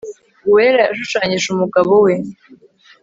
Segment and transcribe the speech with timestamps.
[0.47, 2.13] uwera yashushanyije umugabo we